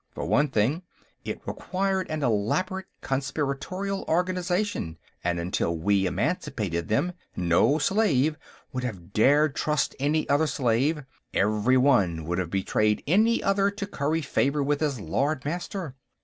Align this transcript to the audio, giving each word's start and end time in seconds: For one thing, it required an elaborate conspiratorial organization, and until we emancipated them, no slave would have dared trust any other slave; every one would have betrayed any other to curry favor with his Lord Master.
For 0.15 0.25
one 0.25 0.47
thing, 0.47 0.81
it 1.23 1.45
required 1.45 2.09
an 2.09 2.23
elaborate 2.23 2.87
conspiratorial 3.01 4.03
organization, 4.07 4.97
and 5.23 5.39
until 5.39 5.77
we 5.77 6.07
emancipated 6.07 6.87
them, 6.87 7.13
no 7.35 7.77
slave 7.77 8.35
would 8.73 8.83
have 8.83 9.13
dared 9.13 9.55
trust 9.55 9.95
any 9.99 10.27
other 10.27 10.47
slave; 10.47 11.03
every 11.35 11.77
one 11.77 12.25
would 12.25 12.39
have 12.39 12.49
betrayed 12.49 13.03
any 13.05 13.43
other 13.43 13.69
to 13.69 13.85
curry 13.85 14.23
favor 14.23 14.63
with 14.63 14.79
his 14.79 14.99
Lord 14.99 15.45
Master. 15.45 15.93